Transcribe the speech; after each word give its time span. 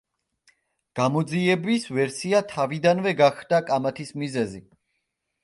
გამოძიების 0.99 1.85
ვერსია 1.97 2.41
თავიდანვე 2.55 3.15
გახდა 3.21 3.61
კამათის 3.69 4.13
მიზეზი. 4.25 4.65